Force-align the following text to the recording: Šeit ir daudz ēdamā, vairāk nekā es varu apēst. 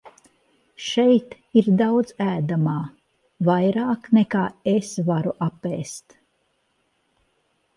Šeit 0.83 1.33
ir 1.59 1.67
daudz 1.81 2.13
ēdamā, 2.25 2.73
vairāk 3.49 4.09
nekā 4.19 4.43
es 4.73 4.91
varu 5.11 5.35
apēst. 5.49 6.17